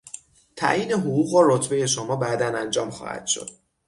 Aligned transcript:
تعیین 0.55 0.91
حقوق 0.91 1.33
و 1.33 1.43
رتبهی 1.45 1.87
شما 1.87 2.15
بعدا 2.15 2.57
انجام 2.57 2.89
خواهد 2.89 3.25
شد. 3.25 3.49